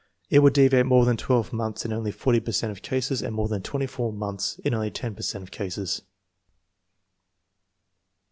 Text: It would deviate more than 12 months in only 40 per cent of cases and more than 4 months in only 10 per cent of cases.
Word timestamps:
It 0.31 0.39
would 0.39 0.53
deviate 0.53 0.87
more 0.87 1.05
than 1.05 1.15
12 1.15 1.53
months 1.53 1.85
in 1.85 1.93
only 1.93 2.09
40 2.11 2.39
per 2.39 2.51
cent 2.51 2.71
of 2.71 2.81
cases 2.81 3.21
and 3.21 3.35
more 3.35 3.47
than 3.47 3.61
4 3.61 4.11
months 4.11 4.57
in 4.65 4.73
only 4.73 4.89
10 4.89 5.13
per 5.13 5.21
cent 5.21 5.43
of 5.43 5.51
cases. 5.51 6.01